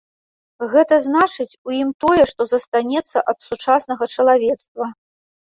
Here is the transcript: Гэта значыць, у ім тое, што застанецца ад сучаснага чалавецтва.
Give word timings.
Гэта 0.71 0.95
значыць, 1.07 1.53
у 1.71 1.75
ім 1.81 1.91
тое, 2.05 2.23
што 2.33 2.41
застанецца 2.55 3.17
ад 3.35 3.47
сучаснага 3.51 4.11
чалавецтва. 4.19 4.91